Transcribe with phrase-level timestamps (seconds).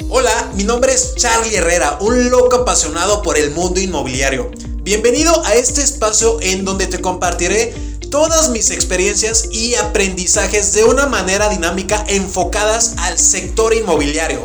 [0.00, 4.50] Hola, mi nombre es Charlie Herrera, un loco apasionado por el mundo inmobiliario.
[4.82, 7.72] Bienvenido a este espacio en donde te compartiré
[8.10, 14.44] todas mis experiencias y aprendizajes de una manera dinámica enfocadas al sector inmobiliario.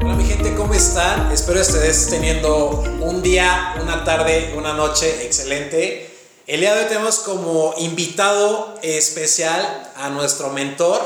[0.00, 1.32] Hola mi gente, ¿cómo están?
[1.32, 6.13] Espero estés teniendo un día, una tarde, una noche excelente.
[6.46, 11.00] El día de hoy tenemos como invitado especial a nuestro mentor.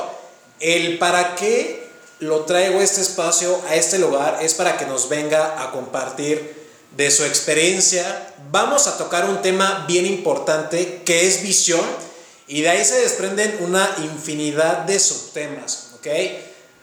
[0.59, 1.87] El para qué
[2.19, 6.57] lo traigo a este espacio, a este lugar, es para que nos venga a compartir
[6.97, 8.35] de su experiencia.
[8.51, 11.87] Vamos a tocar un tema bien importante que es visión
[12.49, 15.91] y de ahí se desprenden una infinidad de subtemas.
[15.95, 16.09] ¿Ok?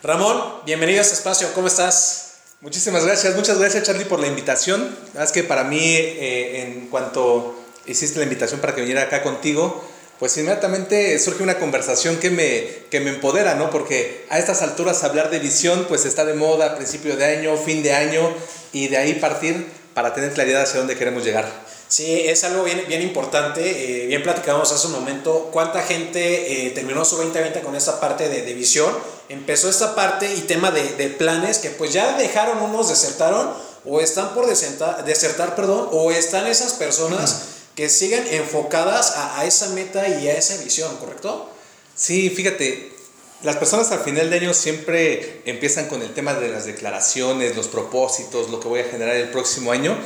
[0.02, 2.22] Ramón, bienvenido a este espacio, ¿cómo estás?
[2.62, 4.96] Muchísimas gracias, muchas gracias Charlie por la invitación.
[5.20, 9.84] Es que para mí, eh, en cuanto hiciste la invitación para que viniera acá contigo,
[10.18, 13.70] pues inmediatamente surge una conversación que me, que me empodera, ¿no?
[13.70, 17.82] Porque a estas alturas hablar de visión pues está de moda, principio de año, fin
[17.82, 18.32] de año,
[18.72, 21.46] y de ahí partir para tener claridad hacia dónde queremos llegar.
[21.88, 23.62] Sí, es algo bien, bien importante.
[23.62, 28.28] Eh, bien platicamos hace un momento cuánta gente eh, terminó su 2020 con esta parte
[28.28, 28.92] de, de, visión.
[29.28, 33.50] Empezó esta parte y tema de, de, planes que pues ya dejaron unos, desertaron
[33.84, 39.44] o están por desertar, desertar perdón, o están esas personas que sigan enfocadas a, a,
[39.44, 41.48] esa meta y a esa visión, ¿correcto?
[41.94, 42.92] Sí, fíjate,
[43.42, 47.68] las personas al final de año siempre empiezan con el tema de las declaraciones, los
[47.68, 49.96] propósitos, lo que voy a generar el próximo año,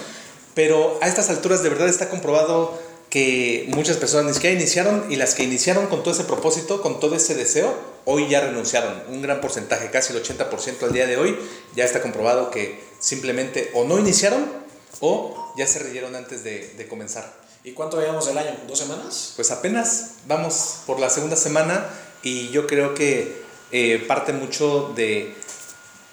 [0.55, 2.77] pero a estas alturas de verdad está comprobado
[3.09, 7.01] que muchas personas ni siquiera iniciaron y las que iniciaron con todo ese propósito, con
[7.01, 9.03] todo ese deseo, hoy ya renunciaron.
[9.09, 11.37] Un gran porcentaje, casi el 80% al día de hoy,
[11.75, 14.45] ya está comprobado que simplemente o no iniciaron
[15.01, 17.50] o ya se rieron antes de, de comenzar.
[17.63, 18.57] ¿Y cuánto llevamos del año?
[18.67, 19.35] ¿Dos semanas?
[19.37, 21.87] Pues apenas vamos por la segunda semana
[22.23, 25.35] y yo creo que eh, parte mucho de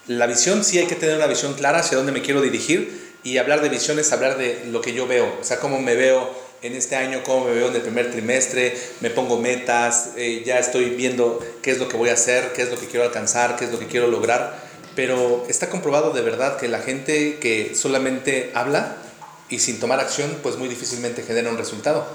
[0.07, 0.65] la visión.
[0.65, 3.69] Sí hay que tener una visión clara hacia dónde me quiero dirigir y hablar de
[3.69, 6.29] visión es hablar de lo que yo veo, o sea, cómo me veo
[6.63, 10.59] en este año, cómo me veo en el primer trimestre, me pongo metas, eh, ya
[10.59, 13.55] estoy viendo qué es lo que voy a hacer, qué es lo que quiero alcanzar,
[13.55, 14.67] qué es lo que quiero lograr.
[14.95, 18.97] Pero está comprobado de verdad que la gente que solamente habla
[19.49, 22.07] y sin tomar acción, pues muy difícilmente genera un resultado.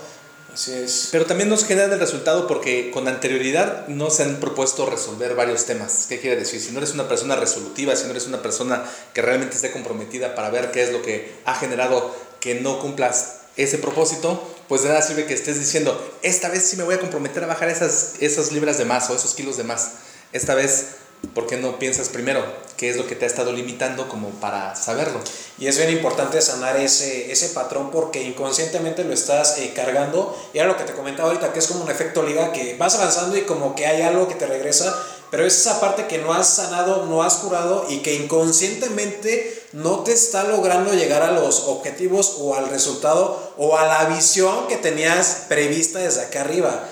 [0.52, 1.08] Así es.
[1.10, 5.64] Pero también nos genera el resultado porque con anterioridad no se han propuesto resolver varios
[5.64, 6.06] temas.
[6.08, 6.60] ¿Qué quiere decir?
[6.60, 8.84] Si no eres una persona resolutiva, si no eres una persona
[9.14, 13.36] que realmente esté comprometida para ver qué es lo que ha generado que no cumplas
[13.56, 17.00] ese propósito, pues de nada sirve que estés diciendo, esta vez sí me voy a
[17.00, 19.92] comprometer a bajar esas, esas libras de más o esos kilos de más.
[20.32, 20.86] Esta vez
[21.34, 22.44] ¿por qué no piensas primero
[22.76, 25.20] qué es lo que te ha estado limitando como para saberlo?
[25.58, 30.36] Y es bien importante sanar ese, ese patrón porque inconscientemente lo estás eh, cargando.
[30.52, 32.96] Y era lo que te comentaba ahorita, que es como un efecto liga, que vas
[32.96, 34.94] avanzando y como que hay algo que te regresa,
[35.30, 40.00] pero es esa parte que no has sanado, no has curado y que inconscientemente no
[40.00, 44.76] te está logrando llegar a los objetivos o al resultado o a la visión que
[44.76, 46.86] tenías prevista desde acá arriba.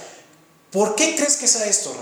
[0.71, 1.93] ¿Por qué crees que sea esto?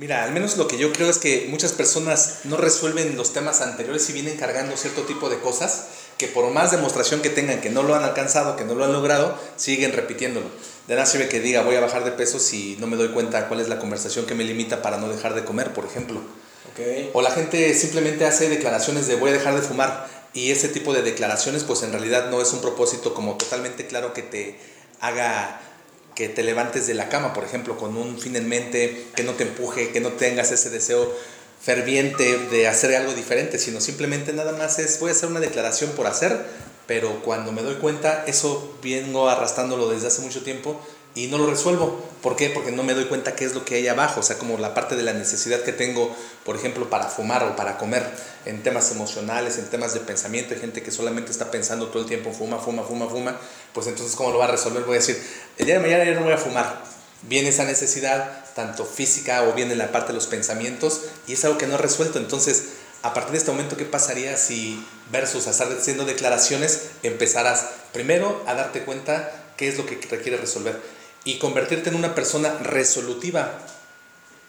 [0.00, 3.60] Mira, al menos lo que yo creo es que muchas personas no resuelven los temas
[3.60, 7.68] anteriores y vienen cargando cierto tipo de cosas que por más demostración que tengan que
[7.68, 10.46] no lo han alcanzado, que no lo han logrado, siguen repitiéndolo.
[10.88, 13.46] De nada sirve que diga voy a bajar de peso si no me doy cuenta
[13.46, 16.22] cuál es la conversación que me limita para no dejar de comer, por ejemplo.
[16.72, 17.10] Okay.
[17.12, 20.94] O la gente simplemente hace declaraciones de voy a dejar de fumar y ese tipo
[20.94, 24.58] de declaraciones pues en realidad no es un propósito como totalmente claro que te
[24.98, 25.60] haga
[26.20, 29.32] que te levantes de la cama, por ejemplo, con un fin en mente, que no
[29.32, 31.10] te empuje, que no tengas ese deseo
[31.62, 35.92] ferviente de hacer algo diferente, sino simplemente nada más es, voy a hacer una declaración
[35.92, 36.44] por hacer,
[36.86, 40.78] pero cuando me doy cuenta, eso vengo arrastrándolo desde hace mucho tiempo
[41.14, 42.08] y no lo resuelvo.
[42.22, 42.50] ¿Por qué?
[42.50, 44.74] Porque no me doy cuenta qué es lo que hay abajo, o sea, como la
[44.74, 48.06] parte de la necesidad que tengo, por ejemplo, para fumar o para comer,
[48.44, 52.08] en temas emocionales, en temas de pensamiento, hay gente que solamente está pensando todo el
[52.08, 53.36] tiempo, fuma, fuma, fuma, fuma,
[53.72, 54.82] pues entonces, ¿cómo lo va a resolver?
[54.82, 55.22] Voy a decir,
[55.56, 56.82] el día de mañana ya no voy a fumar.
[57.22, 61.58] Viene esa necesidad, tanto física o viene la parte de los pensamientos, y es algo
[61.58, 62.64] que no he resuelto, entonces,
[63.02, 68.54] a partir de este momento, ¿qué pasaría si versus estar haciendo declaraciones, empezaras primero a
[68.54, 70.80] darte cuenta qué es lo que requiere resolver?
[71.24, 73.58] y convertirte en una persona resolutiva,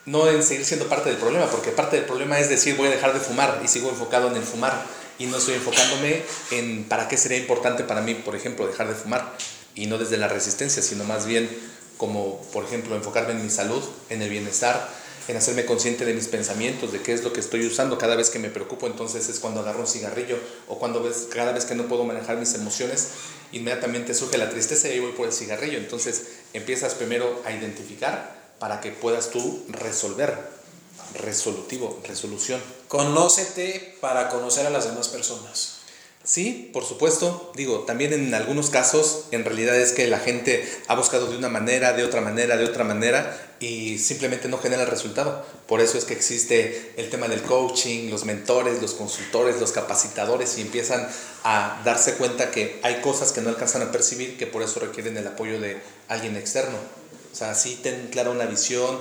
[0.06, 2.92] no en seguir siendo parte del problema, porque parte del problema es decir voy a
[2.92, 4.86] dejar de fumar y sigo enfocado en el fumar
[5.19, 8.96] y no estoy enfocándome en para qué sería importante para mí, por ejemplo, dejar de
[8.96, 9.36] fumar
[9.75, 11.50] y no desde la resistencia, sino más bien
[11.98, 14.90] como, por ejemplo, enfocarme en mi salud, en el bienestar,
[15.31, 17.98] en hacerme consciente de mis pensamientos, de qué es lo que estoy usando.
[17.98, 20.38] Cada vez que me preocupo, entonces es cuando agarro un cigarrillo
[20.68, 23.07] o cuando ves, cada vez que no puedo manejar mis emociones,
[23.54, 25.78] inmediatamente surge la tristeza y ahí voy por el cigarrillo.
[25.78, 30.38] Entonces empiezas primero a identificar para que puedas tú resolver.
[31.13, 32.62] Resolutivo, resolución.
[32.89, 35.81] Conócete para conocer a las demás personas.
[36.23, 37.51] Sí, por supuesto.
[37.56, 41.50] Digo, también en algunos casos, en realidad es que la gente ha buscado de una
[41.50, 45.44] manera, de otra manera, de otra manera, y simplemente no genera el resultado.
[45.68, 50.59] Por eso es que existe el tema del coaching, los mentores, los consultores, los capacitadores,
[50.59, 51.07] y empiezan
[51.44, 55.18] a darse cuenta que hay cosas que no alcanzan a percibir, que por eso requieren
[55.18, 56.77] el apoyo de alguien externo.
[57.31, 59.00] O sea, sí ten clara una visión,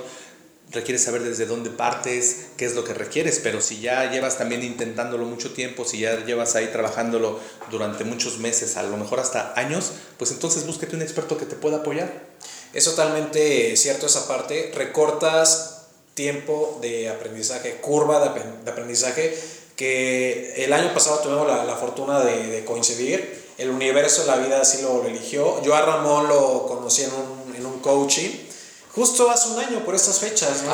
[0.71, 4.63] requieres saber desde dónde partes, qué es lo que requieres, pero si ya llevas también
[4.63, 7.39] intentándolo mucho tiempo, si ya llevas ahí trabajándolo
[7.69, 11.55] durante muchos meses, a lo mejor hasta años, pues entonces búsquete un experto que te
[11.55, 12.31] pueda apoyar.
[12.73, 19.37] Es totalmente cierto esa parte, recortas tiempo de aprendizaje, curva de aprendizaje,
[19.75, 25.05] que el año pasado tuvimos la, fortuna de, coincidir, el universo, la vida así lo
[25.05, 28.29] eligió, yo a Ramón lo conocí en un, en un coaching,
[28.93, 30.73] justo hace un año por estas fechas, ¿no?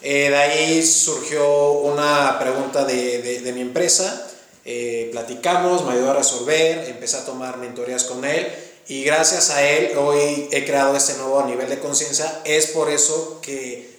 [0.00, 4.28] Eh, de ahí surgió una pregunta de, de, mi empresa,
[4.64, 8.46] eh, platicamos, me ayudó a resolver, empecé a tomar mentorías con él
[8.86, 12.42] y gracias a él hoy he creado este nuevo nivel de conciencia.
[12.44, 13.98] Es por eso que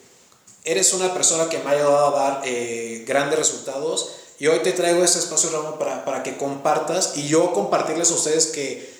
[0.63, 4.71] eres una persona que me ha ayudado a dar eh, grandes resultados y hoy te
[4.71, 8.98] traigo este espacio, Ramón, para, para que compartas y yo compartirles a ustedes que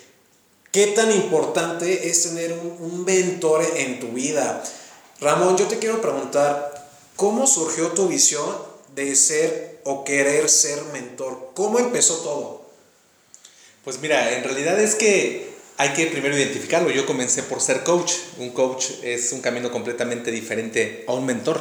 [0.72, 4.62] ¿Qué tan importante es tener un, mentor en tu vida?
[5.20, 8.46] Ramón, yo te quiero preguntar, ¿cómo surgió tu visión
[8.94, 11.50] de ser o querer ser mentor?
[11.54, 12.70] ¿Cómo empezó todo?
[13.82, 16.90] Pues mira, en realidad es que hay que primero identificarlo.
[16.90, 18.12] Yo comencé por ser coach.
[18.38, 21.60] Un coach es un camino completamente diferente a un mentor.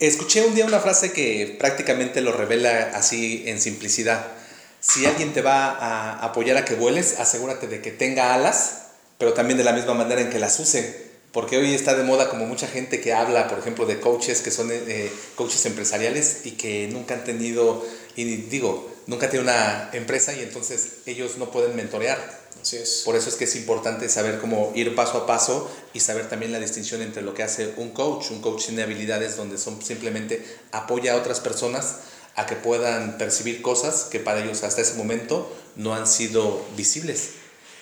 [0.00, 4.39] Escuché un día una frase que prácticamente lo revela así en simplicidad
[4.80, 8.82] si alguien te va a apoyar a que vueles, asegúrate de que tenga alas,
[9.18, 11.10] pero también de la misma manera en que las use.
[11.32, 14.50] Porque hoy está de moda como mucha gente que habla, por ejemplo, de coaches que
[14.50, 17.86] son eh, coaches empresariales y que nunca han tenido,
[18.16, 22.40] y digo, nunca tienen una empresa y entonces ellos no pueden mentorear.
[22.60, 23.02] Así es.
[23.04, 26.52] Por eso es que es importante saber cómo ir paso a paso y saber también
[26.52, 28.30] la distinción entre lo que hace un coach.
[28.30, 31.96] Un coach tiene habilidades donde son simplemente apoya a otras personas
[32.36, 37.30] a que puedan percibir cosas que para ellos hasta ese momento no han sido visibles.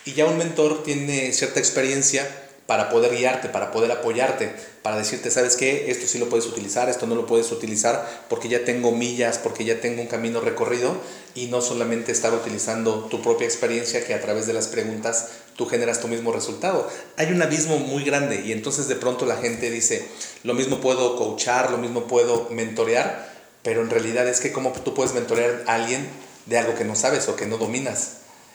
[0.05, 2.27] Y ya un mentor tiene cierta experiencia
[2.69, 4.53] para poder guiarte, para poder apoyarte,
[4.83, 5.91] para decirte, ¿sabes qué?
[5.91, 9.65] Esto sí lo puedes utilizar, esto no lo puedes utilizar porque ya tengo millas, porque
[9.65, 10.95] ya tengo un camino recorrido
[11.35, 15.65] y no solamente estar utilizando tu propia experiencia que a través de las preguntas tú
[15.65, 16.87] generas tu mismo resultado.
[17.17, 20.07] Hay un abismo muy grande y entonces de pronto la gente dice,
[20.43, 23.28] lo mismo puedo coachar, lo mismo puedo mentorear,
[23.69, 26.09] pero en realidad es que cómo tú puedes mentorear a alguien
[26.47, 28.13] de algo que no sabes o que no dominas.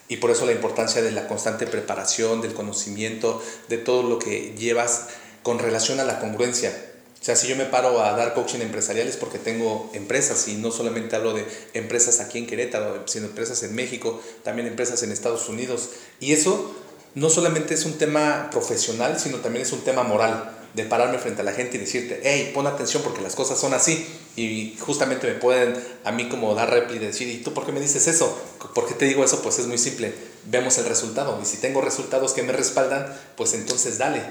[0.08, 3.40] Y por eso la importancia de la constante preparación, del conocimiento,
[3.70, 5.10] de todo lo que llevas
[5.44, 6.76] con relación a la congruencia.
[7.22, 10.56] O sea, si yo me paro a dar coaching empresarial es porque tengo empresas y
[10.56, 11.46] no solamente hablo de
[11.76, 15.92] empresas aquí en Querétaro, sino empresas en México, también empresas en Estados Unidos.
[16.20, 16.76] Y eso
[17.14, 21.42] no solamente es un tema profesional, sino también es un tema moral de pararme frente
[21.42, 24.08] a la gente y decirte, hey, pon atención porque las cosas son así.
[24.36, 27.72] Y justamente me pueden a mí como dar réplica y decir, ¿y tú por qué
[27.72, 28.36] me dices eso?
[28.74, 29.42] ¿Por qué te digo eso?
[29.42, 30.14] Pues es muy simple.
[30.46, 31.40] Vemos el resultado.
[31.42, 34.22] Y si tengo resultados que me respaldan, pues entonces dale.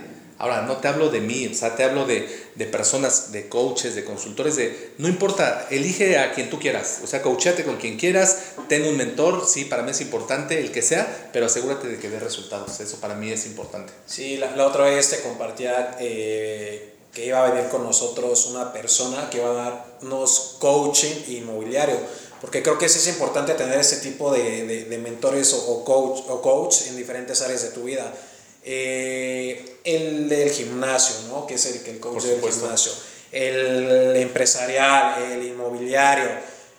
[0.43, 3.95] Ahora, no te hablo de mí, o sea, te hablo de, de, personas, de coaches,
[3.95, 7.97] de consultores, de, no importa, elige a quien tú quieras, o sea, coachate con quien
[7.97, 11.99] quieras, ten un mentor, sí, para mí es importante, el que sea, pero asegúrate de
[11.99, 13.93] que dé resultados, eso para mí es importante.
[14.07, 18.73] Sí, la, la otra vez te compartía eh, que iba a venir con nosotros una
[18.73, 21.97] persona que iba a darnos coaching inmobiliario,
[22.41, 26.25] porque creo que es importante tener ese tipo de, de, de mentores o, o, coach,
[26.29, 28.13] o coach en diferentes áreas de tu vida
[28.65, 31.47] eh, el del gimnasio, ¿no?
[31.47, 32.93] que es el, el coach del gimnasio,
[33.33, 36.29] el empresarial, el inmobiliario.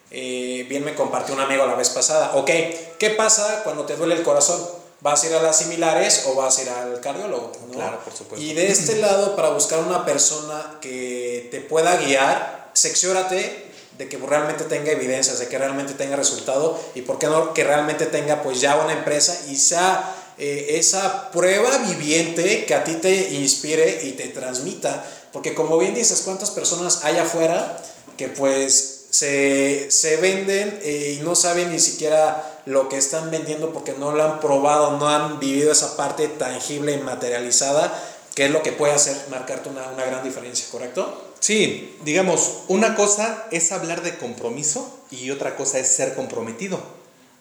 [0.10, 2.36] Eh, bien me compartió un amigo la vez pasada.
[2.36, 2.50] Ok,
[2.98, 4.83] ¿qué pasa cuando te duele el corazón?
[5.04, 7.52] ¿Vas a ir a las similares o vas a ir al cardiólogo?
[7.74, 8.42] Claro, por supuesto.
[8.44, 13.66] Y de este lado, para buscar una persona que te pueda guiar, secciórate
[13.98, 17.66] de que realmente tenga evidencias, de que realmente tenga resultado y por qué no que
[17.66, 22.94] realmente tenga pues ya una empresa y sea eh, esa prueba viviente que a ti
[22.96, 25.06] te inspire y te transmita.
[25.34, 27.78] Porque como bien dices, ¿cuántas personas hay afuera
[28.16, 33.72] que pues se, se venden eh, y no saben ni siquiera lo que están vendiendo
[33.72, 37.94] porque no lo han probado, no han vivido esa parte tangible y materializada,
[38.34, 41.36] que es lo que puede hacer, marcarte una, una gran diferencia, ¿correcto?
[41.40, 46.82] Sí, digamos, una cosa es hablar de compromiso y otra cosa es ser comprometido.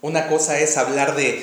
[0.03, 1.43] Una cosa es hablar de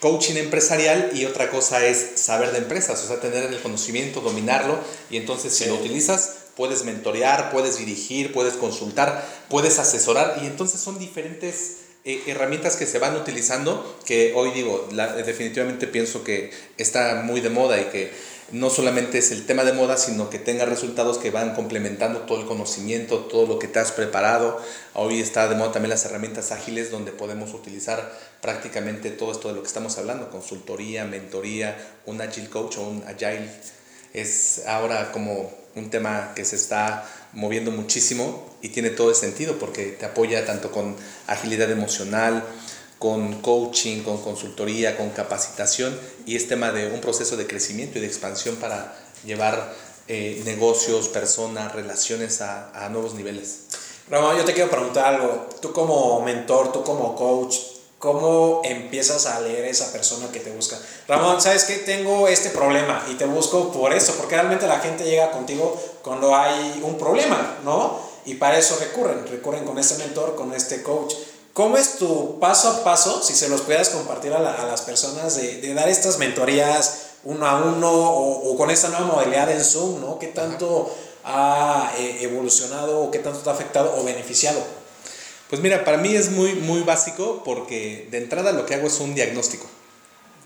[0.00, 4.76] coaching empresarial y otra cosa es saber de empresas, o sea, tener el conocimiento, dominarlo
[5.08, 10.80] y entonces si lo utilizas puedes mentorear, puedes dirigir, puedes consultar, puedes asesorar y entonces
[10.80, 14.88] son diferentes eh, herramientas que se van utilizando que hoy digo,
[15.24, 18.10] definitivamente pienso que está muy de moda y que
[18.50, 22.40] no solamente es el tema de moda, sino que tenga resultados que van complementando todo
[22.40, 24.60] el conocimiento, todo lo que te has preparado.
[24.94, 28.10] Hoy está de moda también las herramientas ágiles donde podemos utilizar
[28.40, 33.04] prácticamente todo esto de lo que estamos hablando, consultoría, mentoría, un agile coach o un
[33.06, 33.48] agile.
[34.14, 39.58] Es ahora como un tema que se está moviendo muchísimo y tiene todo el sentido
[39.58, 42.44] porque te apoya tanto con agilidad emocional,
[42.98, 48.00] con coaching, con consultoría, con capacitación y es tema de un proceso de crecimiento y
[48.00, 49.74] de expansión para llevar
[50.08, 53.66] eh, negocios, personas, relaciones a, a, nuevos niveles.
[54.10, 55.48] Ramón, yo te quiero preguntar algo.
[55.60, 57.56] Tú como mentor, tú como coach,
[57.98, 60.78] ¿cómo empiezas a leer esa persona que te busca?
[61.06, 61.78] Ramón, ¿sabes qué?
[61.78, 66.34] Tengo este problema y te busco por eso, porque realmente la gente llega contigo cuando
[66.34, 67.98] hay un problema, ¿no?
[68.24, 71.14] Y para eso recurren, recurren con este mentor, con este coach.
[71.52, 75.74] ¿Cómo es tu paso a paso, si se los puedas compartir a, las personas, de,
[75.74, 80.18] dar estas mentorías uno a uno o, con esta nueva modalidad en Zoom, ¿no?
[80.20, 84.60] ¿Qué tanto ha eh, evolucionado o qué tanto te ha afectado o beneficiado?
[85.48, 89.00] Pues mira, para mí es muy, muy básico porque de entrada lo que hago es
[89.00, 89.66] un diagnóstico.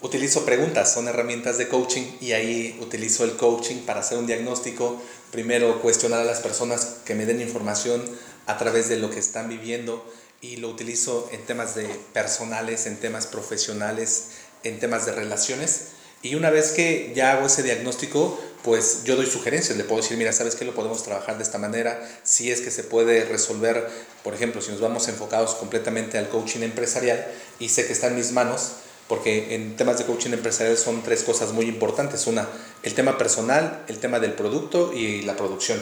[0.01, 5.03] Utilizo preguntas, son herramientas de coaching y ahí utilizo el coaching para hacer un diagnóstico.
[5.33, 8.01] Primero cuestionar a las personas que me den información
[8.47, 10.05] a través de lo que están viviendo
[10.41, 14.29] y lo utilizo en temas de personales, en temas profesionales,
[14.63, 15.89] en temas de relaciones.
[16.23, 20.17] Y una vez que ya hago ese diagnóstico, pues yo doy sugerencias, le puedo decir,
[20.17, 20.65] mira, ¿sabes qué?
[20.65, 23.89] Lo podemos trabajar de esta manera, si es que se puede resolver,
[24.23, 27.27] por ejemplo, si nos vamos enfocados completamente al coaching empresarial
[27.59, 28.73] y sé que está en mis manos,
[29.09, 32.27] porque en temas de coaching empresarial son tres cosas muy importantes.
[32.27, 32.49] Una,
[32.83, 35.79] el tema personal, el tema del producto y la producción.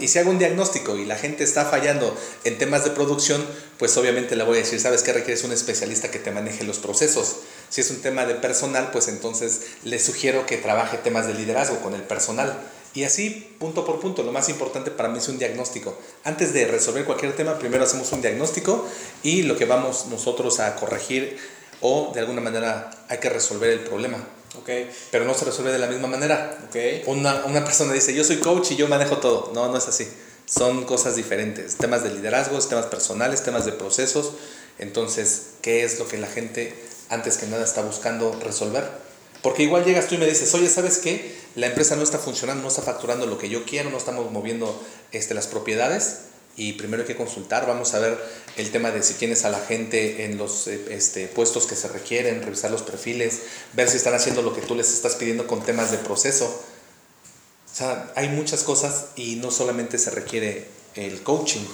[0.00, 2.14] Y si hago un diagnóstico y la gente está fallando
[2.44, 3.42] en temas de producción,
[3.78, 5.14] pues obviamente le voy a decir, ¿sabes qué?
[5.14, 7.36] Requieres un especialista que te maneje los procesos.
[7.74, 11.80] Si es un tema de personal, pues entonces le sugiero que trabaje temas de liderazgo
[11.80, 12.56] con el personal.
[12.94, 15.98] Y así, punto por punto, lo más importante para mí es un diagnóstico.
[16.22, 18.86] Antes de resolver cualquier tema, primero hacemos un diagnóstico
[19.24, 21.36] y lo que vamos nosotros a corregir
[21.80, 24.18] o de alguna manera hay que resolver el problema.
[24.60, 24.88] Okay.
[25.10, 26.56] Pero no se resuelve de la misma manera.
[26.68, 27.02] Okay.
[27.06, 29.50] Una, una persona dice, yo soy coach y yo manejo todo.
[29.52, 30.06] No, no es así.
[30.46, 31.74] Son cosas diferentes.
[31.74, 34.30] Temas de liderazgo, temas personales, temas de procesos.
[34.78, 36.72] Entonces, ¿qué es lo que la gente
[37.08, 38.88] antes que nada está buscando resolver?
[39.42, 41.36] Porque igual llegas tú y me dices, oye, ¿sabes qué?
[41.54, 44.82] La empresa no está funcionando, no está facturando lo que yo quiero, no estamos moviendo
[45.12, 46.20] este, las propiedades
[46.56, 48.18] y primero hay que consultar, vamos a ver
[48.56, 51.88] el tema de si tienes a la gente en los eh, este, puestos que se
[51.88, 53.40] requieren, revisar los perfiles,
[53.72, 56.46] ver si están haciendo lo que tú les estás pidiendo con temas de proceso.
[56.46, 61.64] O sea, hay muchas cosas y no solamente se requiere el coaching.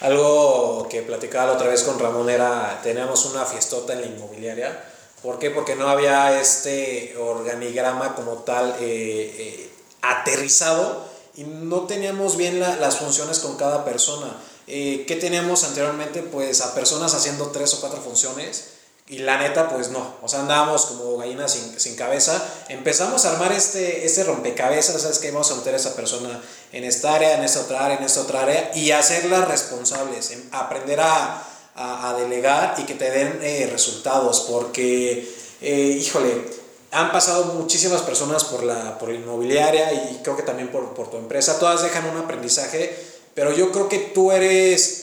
[0.00, 4.84] Algo que platicaba la otra vez con Ramón era, teníamos una fiestota en la inmobiliaria.
[5.22, 5.50] ¿Por qué?
[5.50, 11.04] Porque no había este organigrama como tal eh, eh, aterrizado
[11.36, 14.34] y no teníamos bien las funciones con cada persona.
[14.66, 16.22] Eh, ¿Qué teníamos anteriormente?
[16.22, 18.79] Pues a personas haciendo tres o cuatro funciones
[19.10, 20.14] y la neta, pues no.
[20.22, 22.40] O sea, andábamos como gallinas sin, sin, cabeza.
[22.68, 25.32] Empezamos a armar este, este rompecabezas, ¿sabes qué?
[25.32, 26.40] Vamos a meter a esa persona
[26.72, 30.42] en esta área, en esta otra área, en esta otra área y hacerlas responsables, em,
[30.52, 31.42] aprender a,
[31.74, 35.28] a, delegar y que te den eh, resultados, porque,
[35.60, 36.44] eh, híjole,
[36.92, 41.10] han pasado muchísimas personas por la, por la inmobiliaria y creo que también por, por
[41.10, 41.58] tu empresa.
[41.58, 42.96] Todas dejan un aprendizaje,
[43.34, 44.99] pero yo creo que tú eres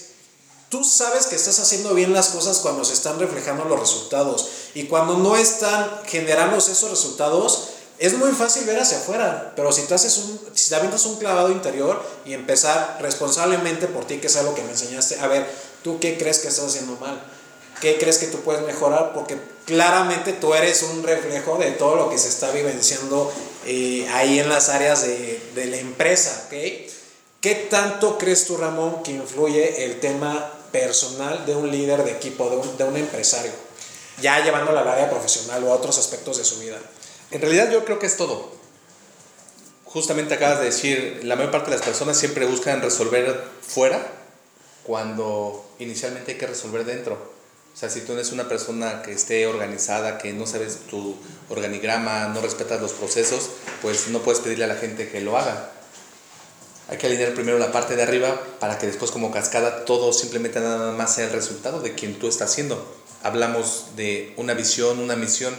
[0.69, 4.83] Tú sabes que estás haciendo bien las cosas cuando se están reflejando los resultados y
[4.87, 7.69] cuando no están generando esos resultados,
[7.99, 11.51] es muy fácil ver hacia afuera, pero si te haces un, si te un clavado
[11.51, 15.49] interior y empezar responsablemente por ti, que es algo que me enseñaste, a ver,
[15.83, 17.23] ¿tú qué crees que estás haciendo mal?
[17.79, 19.13] ¿Qué crees que tú puedes mejorar?
[19.13, 23.31] Porque claramente tú eres un reflejo de todo lo que se está vivenciando
[23.65, 26.53] eh, ahí en las áreas de, de la empresa, ¿ok?
[27.39, 32.49] ¿Qué tanto crees tú, Ramón, que influye el tema personal de un líder de equipo,
[32.49, 33.51] de un, de un empresario,
[34.21, 36.77] ya llevándolo al área profesional o otros aspectos de su vida?
[37.31, 38.51] En realidad yo creo que es todo.
[39.85, 44.05] Justamente acabas de decir, la mayor parte de las personas siempre buscan resolver fuera
[44.83, 47.37] cuando inicialmente hay que resolver dentro.
[47.73, 51.15] O sea, si tú eres una persona que esté organizada, que no sabes tu
[51.49, 53.51] organigrama, no respetas los procesos,
[53.83, 55.71] pues no puedes pedirle a la gente que lo haga.
[56.89, 60.61] Hay que alinear primero la parte de arriba para que después como cascada todo simplemente
[60.61, 62.95] nada más sea el resultado de quien tú estás haciendo.
[63.23, 65.53] Hablamos de una visión, una misión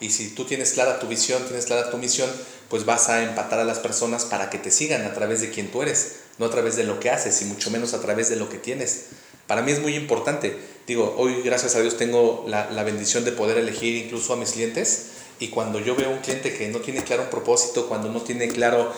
[0.00, 2.28] Y si tú tienes clara tu visión, tienes clara tu misión,
[2.68, 5.70] pues vas a empatar a las personas para que te sigan a través de quien
[5.70, 8.36] tú eres, no a través de lo que haces y mucho menos a través de
[8.36, 9.06] lo que tienes.
[9.46, 10.58] Para mí es muy importante.
[10.86, 14.50] Digo, hoy gracias a Dios tengo la, la bendición de poder elegir incluso a mis
[14.50, 15.06] clientes
[15.38, 18.48] y cuando yo veo un cliente que no tiene claro un propósito, cuando no tiene
[18.48, 18.92] claro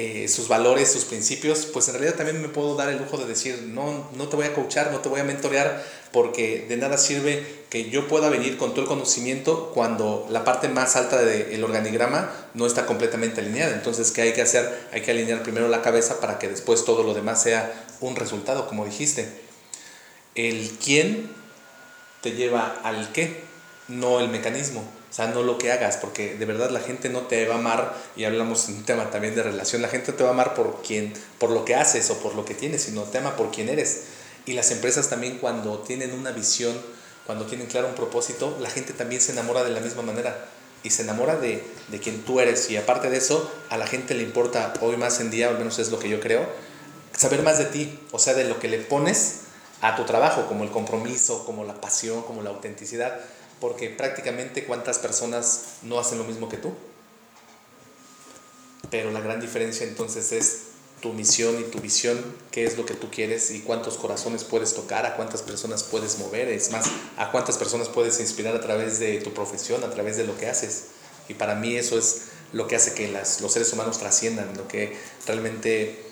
[0.00, 3.26] eh, sus valores, sus principios, pues en realidad también me puedo dar el lujo de
[3.26, 6.96] decir, no, no te voy a coachar, no te voy a mentorear, porque de nada
[6.98, 11.64] sirve que yo pueda venir con todo el conocimiento cuando la parte más alta del
[11.64, 13.74] organigrama no está completamente alineada.
[13.74, 14.86] Entonces, ¿qué hay que hacer?
[14.92, 18.68] Hay que alinear primero la cabeza para que después todo lo demás sea un resultado,
[18.68, 19.28] como dijiste.
[20.36, 21.28] El quién
[22.22, 23.40] te lleva al qué,
[23.88, 24.97] no el mecanismo.
[25.10, 27.58] O sea, no lo que hagas, porque de verdad la gente no te va a
[27.58, 30.54] amar, y hablamos en un tema también de relación, la gente te va a amar
[30.54, 33.50] por, quien, por lo que haces o por lo que tienes, sino te ama por
[33.50, 34.02] quien eres.
[34.44, 36.78] Y las empresas también cuando tienen una visión,
[37.26, 40.46] cuando tienen claro un propósito, la gente también se enamora de la misma manera
[40.82, 42.70] y se enamora de, de quien tú eres.
[42.70, 45.78] Y aparte de eso, a la gente le importa hoy más en día, al menos
[45.78, 46.46] es lo que yo creo,
[47.16, 49.40] saber más de ti, o sea, de lo que le pones
[49.80, 53.20] a tu trabajo, como el compromiso, como la pasión, como la autenticidad
[53.60, 56.72] porque prácticamente cuántas personas no hacen lo mismo que tú.
[58.90, 60.62] Pero la gran diferencia entonces es
[61.00, 62.18] tu misión y tu visión,
[62.50, 66.18] qué es lo que tú quieres y cuántos corazones puedes tocar, a cuántas personas puedes
[66.18, 66.86] mover, es más,
[67.16, 70.48] a cuántas personas puedes inspirar a través de tu profesión, a través de lo que
[70.48, 70.86] haces.
[71.28, 72.22] Y para mí eso es
[72.52, 74.96] lo que hace que las, los seres humanos trasciendan, lo que
[75.26, 76.02] realmente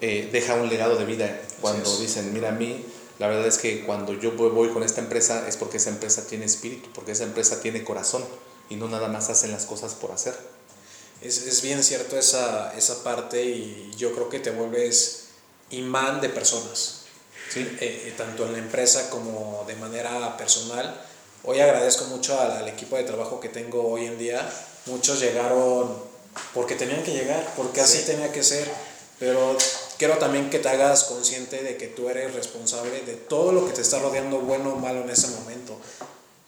[0.00, 1.40] eh, deja un legado de vida.
[1.60, 2.84] Cuando dicen, mira a mí,
[3.20, 6.46] la verdad es que cuando yo voy con esta empresa es porque esa empresa tiene
[6.46, 8.24] espíritu, porque esa empresa tiene corazón
[8.70, 10.34] y no nada más hacen las cosas por hacer.
[11.20, 15.26] Es, es bien cierto esa, esa parte y yo creo que te vuelves
[15.68, 17.02] imán de personas,
[17.50, 17.60] ¿sí?
[17.60, 20.98] Eh, eh, tanto en la empresa como de manera personal.
[21.44, 24.50] Hoy agradezco mucho al, al, equipo de trabajo que tengo hoy en día.
[24.86, 25.94] Muchos llegaron
[26.54, 28.06] porque tenían que llegar, porque así sí.
[28.06, 28.66] tenía que ser,
[29.18, 29.58] pero
[30.00, 33.74] quiero también que te hagas consciente de que tú eres responsable de todo lo que
[33.74, 35.76] te está rodeando, bueno o malo en ese momento.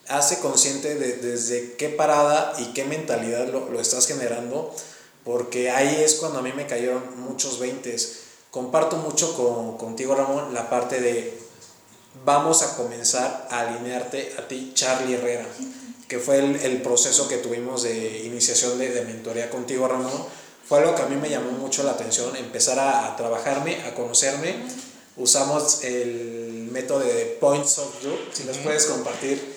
[0.07, 4.73] Hace consciente de desde qué parada y qué mentalidad lo, lo estás generando,
[5.23, 8.21] porque ahí es cuando a mí me cayeron muchos veintes.
[8.49, 11.37] Comparto mucho con, contigo, Ramón, la parte de
[12.25, 15.45] vamos a comenzar a alinearte a ti, Charlie Herrera,
[16.07, 20.42] que fue el, el proceso que tuvimos de iniciación de, de mentoría contigo, Ramón
[20.73, 23.93] fue algo que a mí me llamó mucho la atención, empezar a, a trabajarme, a
[23.93, 24.55] conocerme.
[25.17, 29.53] Usamos el método de Points of View, si nos puedes compartir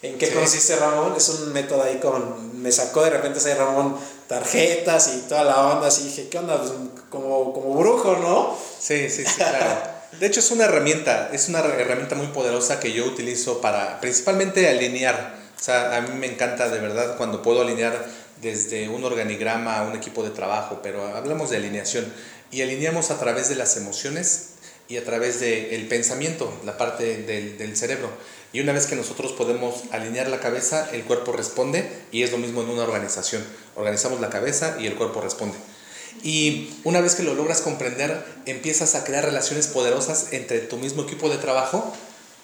[0.00, 0.32] en qué sí.
[0.32, 1.14] consiste Ramón.
[1.16, 3.96] Es un método ahí con, me sacó de repente ese Ramón
[4.28, 6.56] tarjetas y toda la onda, así dije, ¿qué onda?
[6.56, 6.70] Pues,
[7.08, 8.56] como, como brujo, ¿no?
[8.78, 9.76] Sí, sí, sí, claro.
[10.20, 14.68] De hecho es una herramienta, es una herramienta muy poderosa que yo utilizo para principalmente
[14.68, 15.34] alinear.
[15.60, 19.82] O sea, a mí me encanta de verdad cuando puedo alinear desde un organigrama a
[19.82, 22.12] un equipo de trabajo, pero hablamos de alineación
[22.50, 24.50] y alineamos a través de las emociones
[24.88, 28.10] y a través del el pensamiento, la parte del, cerebro.
[28.52, 32.38] Y una vez que nosotros podemos alinear la cabeza, el cuerpo responde y es lo
[32.38, 33.44] mismo en una organización.
[33.76, 35.56] Organizamos la cabeza y el cuerpo responde.
[36.24, 41.02] Y una vez que lo logras comprender, empiezas a crear relaciones poderosas entre tu mismo
[41.02, 41.94] equipo de trabajo,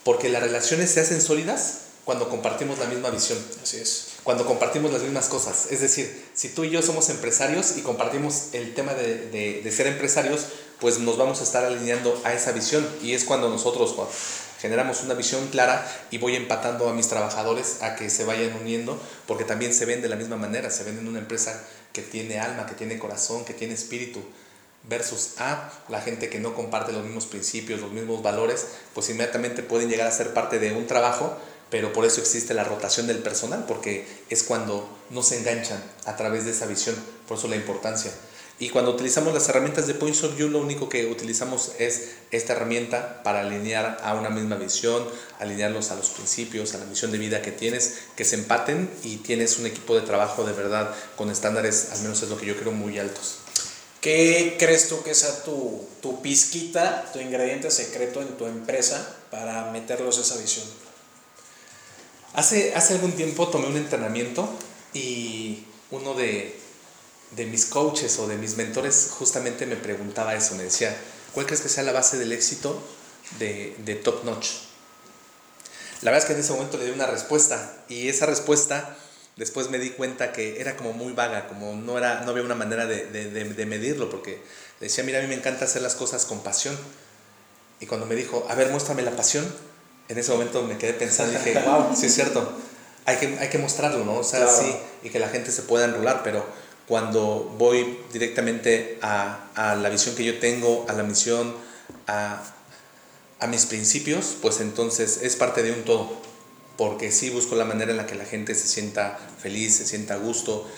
[0.05, 3.39] porque las relaciones se hacen sólidas cuando compartimos la misma visión.
[3.63, 5.69] Así es cuando compartimos las mismas cosas.
[5.71, 9.71] Es decir, si tú y yo somos empresarios y compartimos el tema de, de, de,
[9.71, 10.47] ser empresarios,
[10.81, 12.85] pues nos vamos a estar alineando a esa visión.
[13.01, 13.95] Y es cuando nosotros
[14.61, 19.01] generamos una visión clara y voy empatando a mis trabajadores a que se vayan uniendo,
[19.29, 22.41] porque también se ven de la misma manera, se ven en una empresa que tiene
[22.41, 24.21] alma, que tiene corazón, que tiene espíritu
[24.89, 29.63] versus a la gente que no comparte los mismos principios, los mismos valores, pues inmediatamente
[29.63, 31.37] pueden llegar a ser parte de un trabajo
[31.71, 36.17] pero por eso existe la rotación del personal, porque es cuando no se enganchan a
[36.17, 38.13] través de esa visión, por eso la importancia.
[38.59, 43.23] Y cuando utilizamos las herramientas de Points of lo único que utilizamos es esta herramienta
[43.23, 45.07] para alinear a una misma visión,
[45.39, 49.17] alinearlos a los principios, a la misión de vida que tienes, que se empaten y
[49.17, 52.57] tienes un equipo de trabajo de verdad con estándares, al menos es lo que yo
[52.57, 53.41] creo, muy altos.
[54.01, 59.71] ¿Qué crees tú que sea tu, tu pizquita, tu ingrediente secreto en tu empresa para
[59.71, 60.86] meterlos a esa visión?
[62.37, 64.47] Hace, hace algún tiempo tomé un entrenamiento
[64.93, 66.55] y uno de,
[67.31, 70.95] de mis coaches o de mis mentores justamente me preguntaba eso, me decía,
[71.33, 72.79] ¿cuál crees que sea la base del éxito
[73.39, 74.49] de, de Top Notch?
[76.03, 78.99] La verdad es que en ese momento le di una respuesta y esa respuesta
[79.37, 82.55] después me di cuenta que era como muy vaga, como no, era, no había una
[82.55, 84.43] manera de, de, de, medirlo, porque
[84.79, 86.77] decía, mira, a mí me encanta hacer las cosas con pasión.
[87.81, 89.47] Y cuando me dijo, a ver, muéstrame la pasión,
[90.09, 92.53] en ese momento me quedé pensando y dije, wow, sí es cierto.
[93.05, 94.19] hay que, hay que mostrarlo, ¿no?
[94.19, 96.45] O sea, sí, y que la gente se pueda enrolar, pero
[96.87, 101.55] cuando voy directamente a, a la visión que yo tengo, a la misión,
[102.07, 102.43] a,
[103.41, 106.11] a mis principios, pues entonces es parte de un todo,
[106.77, 110.15] porque sí busco la manera en la que la gente se sienta feliz, se sienta
[110.15, 110.69] a gusto,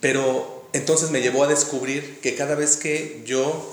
[0.00, 3.72] pero entonces me llevó a descubrir que cada vez que yo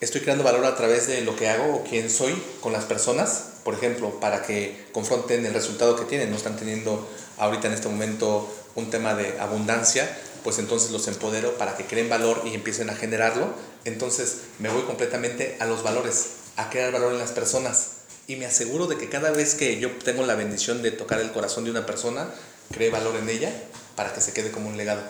[0.00, 3.53] estoy creando valor a través de lo que hago o quién soy con las personas,
[3.64, 7.88] por ejemplo, para que confronten el resultado que tienen, no están teniendo ahorita en este
[7.88, 10.08] momento un tema de abundancia,
[10.42, 13.48] pues entonces los empodero para que creen valor y empiecen a generarlo.
[13.84, 17.92] Entonces me voy completamente a los valores, a crear valor en las personas.
[18.26, 21.32] Y me aseguro de que cada vez que yo tengo la bendición de tocar el
[21.32, 22.28] corazón de una persona,
[22.70, 23.50] cree valor en ella
[23.96, 25.02] para que se quede como un legado.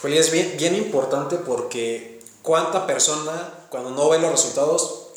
[0.00, 5.08] Julia, es bien, bien importante porque cuánta persona cuando no ve los resultados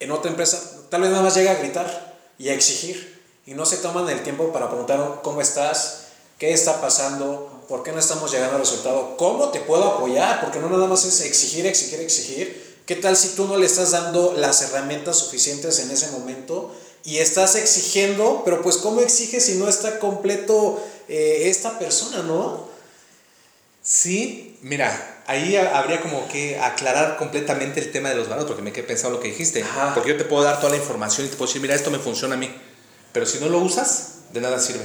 [0.00, 2.03] en otra empresa, tal vez nada más llega a gritar
[2.38, 6.06] y a exigir y no se toman el tiempo para preguntar cómo estás,
[6.38, 10.60] qué está pasando, por qué no estamos llegando al resultado, cómo te puedo apoyar, porque
[10.60, 12.74] no nada más es exigir, exigir, exigir.
[12.86, 17.18] ¿Qué tal si tú no le estás dando las herramientas suficientes en ese momento y
[17.18, 22.66] estás exigiendo, pero pues cómo exiges si no está completo eh, esta persona, ¿no?
[23.82, 28.72] Sí, mira, ahí habría como que aclarar completamente el tema de los valores, porque me
[28.72, 29.64] quedé pensando lo que dijiste.
[29.94, 31.98] Porque yo te puedo dar toda la información y te puedo decir, mira, esto me
[31.98, 32.50] funciona a mí.
[33.12, 34.84] Pero si no lo usas, de nada sirve.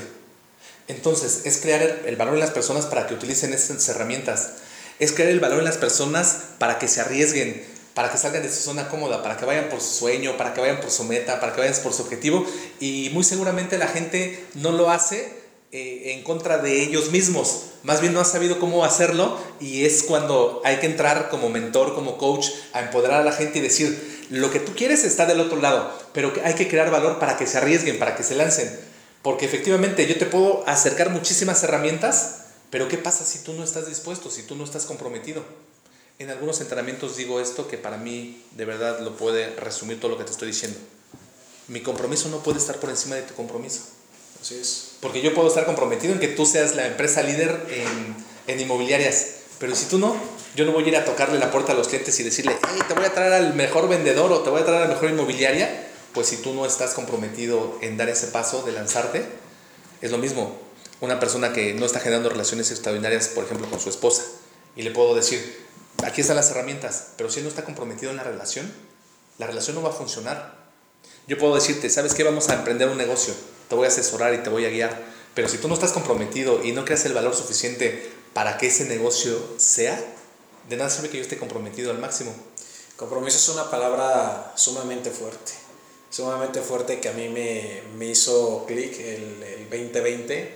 [0.87, 4.53] Entonces, es crear el valor en las personas para que utilicen estas herramientas.
[4.97, 8.49] Es crear el valor en las personas para que se arriesguen, para que salgan de
[8.49, 11.39] su zona cómoda, para que vayan por su sueño, para que vayan por su meta,
[11.39, 12.45] para que vayan por su objetivo.
[12.79, 15.38] Y muy seguramente la gente no lo hace
[15.71, 17.65] eh, en contra de ellos mismos.
[17.83, 21.93] Más bien no ha sabido cómo hacerlo y es cuando hay que entrar como mentor,
[21.93, 25.39] como coach, a empoderar a la gente y decir, lo que tú quieres está del
[25.39, 28.79] otro lado, pero hay que crear valor para que se arriesguen, para que se lancen.
[29.21, 33.87] Porque efectivamente yo te puedo acercar muchísimas herramientas, pero ¿qué pasa si tú no estás
[33.87, 35.43] dispuesto, si tú no estás comprometido?
[36.19, 40.17] En algunos entrenamientos digo esto que para mí de verdad lo puede resumir todo lo
[40.17, 40.77] que te estoy diciendo.
[41.67, 43.98] Mi compromiso no puede estar por encima de tu compromiso.
[45.01, 48.15] Porque yo puedo estar comprometido en que tú seas la empresa líder en,
[48.47, 49.35] en inmobiliarias.
[49.59, 50.15] Pero si tú no,
[50.55, 52.79] yo no voy a ir a tocarle la puerta a los clientes y decirle, hey,
[52.87, 55.09] te voy a traer al mejor vendedor o te voy a traer a la mejor
[55.09, 55.87] inmobiliaria.
[56.13, 59.25] Pues si tú no estás comprometido en dar ese paso de lanzarte,
[60.01, 60.57] es lo mismo.
[61.01, 64.23] Una persona que no está generando relaciones extraordinarias, por ejemplo, con su esposa,
[64.75, 65.65] y le puedo decir,
[66.03, 68.71] aquí están las herramientas, pero si él no está comprometido en la relación,
[69.37, 70.58] la relación no va a funcionar.
[71.29, 72.23] Yo puedo decirte, ¿sabes qué?
[72.23, 73.33] Vamos a emprender un negocio
[73.69, 74.99] te voy a asesorar y te voy a guiar.
[75.35, 78.85] Pero si tú no estás comprometido y no creas el valor suficiente para que ese
[78.85, 80.03] negocio sea,
[80.67, 82.33] de nada sirve que yo esté comprometido al máximo.
[82.97, 85.53] Compromiso es una palabra sumamente fuerte,
[86.09, 90.53] sumamente fuerte que a mí me, me hizo clic el, el 2020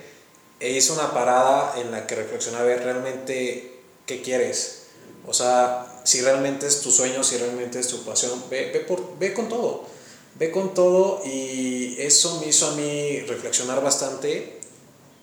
[0.60, 4.82] e hizo una parada en la que reflexionaba realmente qué quieres.
[5.26, 9.18] O sea, si realmente es tu sueño, si realmente es tu pasión, ve, ve, por,
[9.18, 9.93] ve con todo
[10.38, 14.60] ve con todo y eso me hizo a mí reflexionar bastante.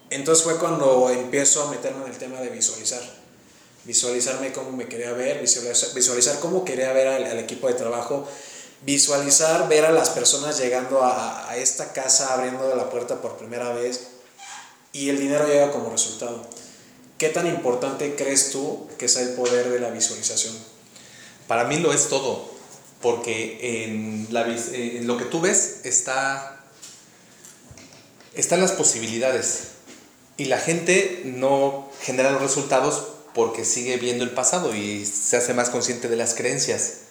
[0.09, 3.01] Entonces fue cuando empiezo a meterme en el tema de visualizar.
[3.83, 8.27] Visualizarme cómo me quería ver, visualizar, cómo quería ver al, equipo de trabajo,
[8.83, 13.73] visualizar ver a las personas llegando a, a esta casa, abriendo la puerta por primera
[13.73, 14.07] vez
[14.93, 16.45] y el dinero llega como resultado.
[17.17, 20.53] ¿Qué tan importante crees tú que sea el poder de la visualización?
[21.47, 22.50] Para mí lo es todo
[23.01, 26.63] porque en, la, en lo que tú ves está,
[28.33, 29.71] están las posibilidades
[30.37, 35.53] y la gente no genera los resultados porque sigue viendo el pasado y se hace
[35.53, 37.01] más consciente de las creencias.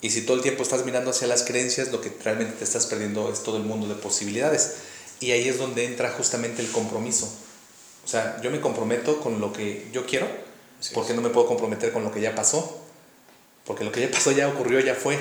[0.00, 2.86] Y si todo el tiempo estás mirando hacia las creencias, lo que realmente te estás
[2.86, 4.76] perdiendo es todo el mundo de posibilidades.
[5.20, 7.30] Y ahí es donde entra justamente el compromiso.
[8.04, 10.26] O sea, yo me comprometo con lo que yo quiero,
[10.94, 12.79] porque no me puedo comprometer con lo que ya pasó.
[13.64, 15.18] Porque lo que ya pasó ya ocurrió, ya fue.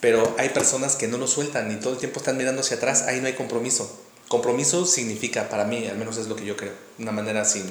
[0.00, 3.02] Pero hay personas que no lo sueltan y todo el tiempo están mirando hacia atrás,
[3.02, 3.90] ahí no hay compromiso.
[4.28, 7.70] Compromiso significa, para mí, al menos es lo que yo creo, una manera sin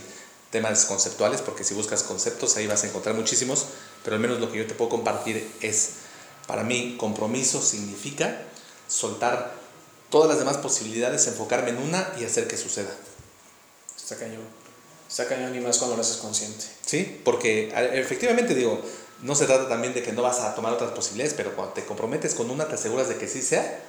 [0.51, 3.65] temas conceptuales, porque si buscas conceptos ahí vas a encontrar muchísimos,
[4.03, 5.89] pero al menos lo que yo te puedo compartir es,
[6.47, 8.41] para mí, compromiso significa
[8.87, 9.55] soltar
[10.09, 12.95] todas las demás posibilidades, enfocarme en una y hacer que suceda.
[13.97, 14.43] Está cañón.
[15.09, 16.65] Está cañón y más cuando lo haces consciente.
[16.85, 18.79] Sí, porque efectivamente digo,
[19.21, 21.85] no se trata también de que no vas a tomar otras posibilidades, pero cuando te
[21.85, 23.79] comprometes con una te aseguras de que sí sea,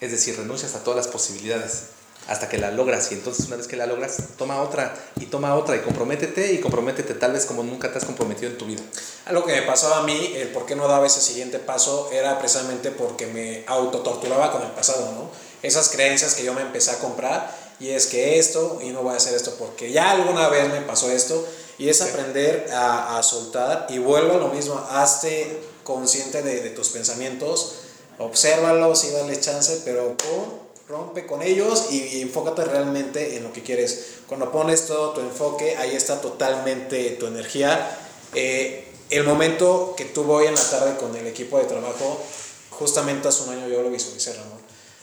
[0.00, 1.84] es decir, renuncias a todas las posibilidades
[2.28, 5.54] hasta que la logras y entonces una vez que la logras, toma otra y toma
[5.54, 8.82] otra y comprométete y comprométete tal vez como nunca te has comprometido en tu vida.
[9.24, 12.38] Algo que me pasaba a mí, el por qué no daba ese siguiente paso era
[12.38, 15.30] precisamente porque me autotorturaba con el pasado, ¿no?
[15.62, 19.14] Esas creencias que yo me empecé a comprar y es que esto y no voy
[19.14, 21.46] a hacer esto porque ya alguna vez me pasó esto
[21.78, 26.70] y es aprender a, a, soltar y vuelvo a lo mismo, hazte consciente de, de
[26.70, 27.76] tus pensamientos,
[28.18, 30.16] obsérvalos y dale chance, pero
[30.88, 34.18] rompe con ellos y, enfócate realmente en lo que quieres.
[34.26, 37.98] Cuando pones todo tu enfoque, ahí está totalmente tu energía.
[38.34, 42.20] Eh, el momento que tuve hoy en la tarde con el equipo de trabajo,
[42.70, 44.57] justamente hace un año yo lo visualicé, Ramón.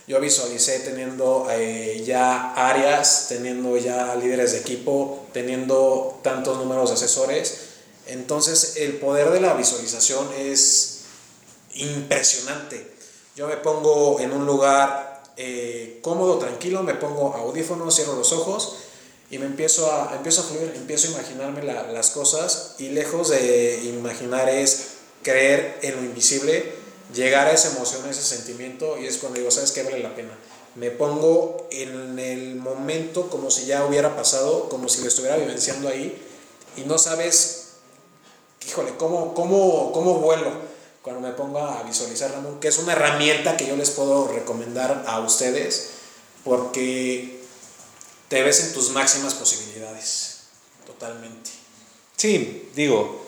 [0.08, 6.96] Yo visualicé teniendo eh, ya áreas, teniendo ya líderes de equipo, teniendo tantos números de
[6.96, 7.62] asesores.
[8.06, 11.02] Entonces el poder de la visualización es
[11.74, 12.94] impresionante.
[13.36, 18.76] Yo me pongo en un lugar eh, cómodo, tranquilo, me pongo audífonos, cierro los ojos
[19.32, 23.82] y me empiezo a, empiezo a fluir, empiezo a imaginarme las cosas y lejos de
[23.86, 24.90] imaginar es
[25.24, 26.85] creer en lo invisible
[27.16, 30.14] llegar a esa emoción, a ese sentimiento, y es cuando digo, ¿sabes qué vale la
[30.14, 30.38] pena?
[30.76, 35.88] Me pongo en el momento como si ya hubiera pasado, como si lo estuviera vivenciando
[35.88, 36.22] ahí,
[36.78, 37.70] y no sabes,
[38.68, 40.52] híjole, ¿cómo, cómo, cómo vuelo?
[41.02, 45.06] Cuando me pongo a visualizar, Ramón, que es una herramienta que yo les puedo recomendar
[45.08, 45.92] a ustedes,
[46.44, 47.40] porque
[48.28, 50.40] te ves en tus máximas posibilidades,
[50.86, 51.52] totalmente.
[52.18, 53.24] Sí, digo,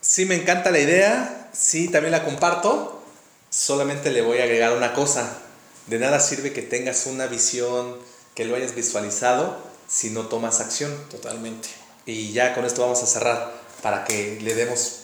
[0.00, 2.95] sí me encanta la idea, sí también la comparto,
[3.50, 5.38] solamente le voy a agregar una cosa.
[5.86, 7.96] De nada sirve que tengas una visión,
[8.34, 9.56] que lo hayas visualizado,
[9.88, 10.92] si no tomas acción.
[11.10, 11.68] Totalmente.
[12.06, 15.00] Y ya con esto vamos a cerrar para que le demos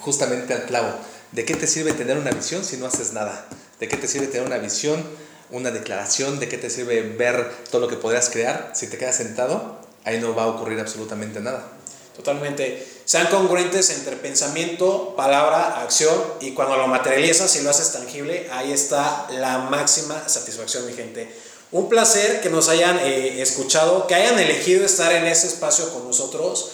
[0.00, 0.94] justamente al clavo.
[1.32, 3.46] ¿De qué te sirve tener una visión si no haces nada?
[3.80, 5.04] ¿De qué te sirve tener una visión,
[5.50, 6.38] una declaración?
[6.38, 8.70] ¿De qué te sirve ver todo lo que podrías crear?
[8.74, 11.66] Si te quedas sentado, ahí no va a ocurrir absolutamente nada.
[12.14, 12.86] Totalmente.
[13.04, 18.72] Sean congruentes entre pensamiento, palabra, acción y cuando lo materializas y lo haces tangible, ahí
[18.72, 21.28] está la máxima satisfacción, mi gente.
[21.70, 26.06] Un placer que nos hayan eh, escuchado, que hayan elegido estar en ese espacio con
[26.06, 26.70] nosotros.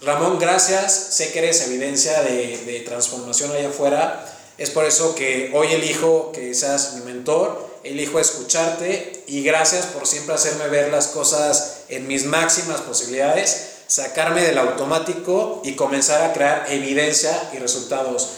[0.00, 0.92] Ramón, gracias.
[1.10, 4.24] Sé que eres evidencia de, de transformación allá afuera.
[4.56, 10.06] Es por eso que hoy elijo que seas mi mentor, elijo escucharte y gracias por
[10.06, 16.32] siempre hacerme ver las cosas en mis máximas posibilidades sacarme del automático y comenzar a
[16.32, 18.32] crear evidencia y resultados.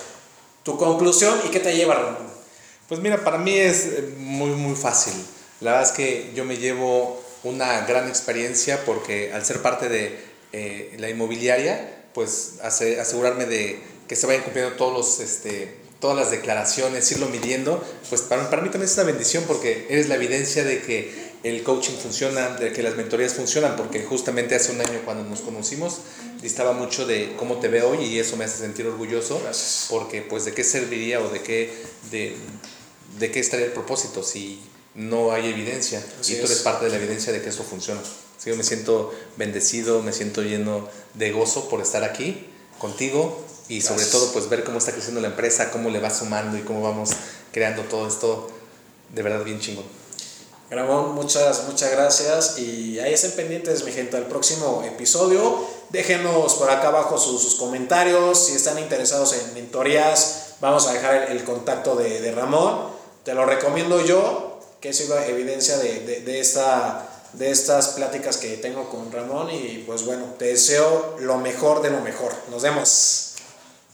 [0.63, 2.29] ¿Tu conclusión y qué te lleva, Ramón?
[2.89, 5.15] Pues mira, para mí es eh, muy, muy fácil.
[5.61, 10.19] La verdad es que yo me llevo una gran experiencia porque al ser parte de
[10.53, 16.31] eh, la inmobiliaria, pues asegurarme de que se vayan cumpliendo todos los, este, todas las
[16.31, 20.65] declaraciones, irlo midiendo, pues para, para mí también es una bendición porque eres la evidencia
[20.65, 25.01] de que el coaching funciona, de que las mentorías funcionan, porque justamente hace un año
[25.05, 25.99] cuando nos conocimos
[26.43, 29.41] distaba mucho de cómo te veo hoy y eso me hace sentir orgulloso,
[29.91, 31.73] porque pues de qué serviría o de qué,
[32.11, 32.37] de,
[33.19, 34.61] de qué estaría el propósito si
[34.95, 38.01] no hay evidencia y tú eres parte de la evidencia de que eso funciona.
[38.39, 42.47] Sí, yo me siento bendecido, me siento lleno de gozo por estar aquí
[42.79, 46.57] contigo y sobre todo pues ver cómo está creciendo la empresa, cómo le va sumando
[46.57, 47.11] y cómo vamos
[47.53, 48.51] creando todo esto
[49.15, 49.98] de verdad bien chingón.
[50.71, 55.65] Ramón, muchas, muchas gracias y ahí estén pendientes, mi gente, al próximo episodio.
[55.89, 61.43] Déjenos por acá abajo sus, comentarios, si están interesados en mentorías, vamos a dejar el,
[61.45, 62.91] contacto de, Ramón.
[63.25, 68.91] Te lo recomiendo yo, que es evidencia de, de, esta, de estas pláticas que tengo
[68.91, 72.33] con Ramón y pues bueno, te deseo lo mejor de lo mejor.
[72.51, 73.28] Nos vemos.